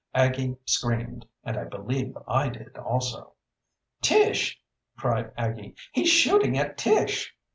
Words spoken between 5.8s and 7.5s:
"He's shooting at Tish!"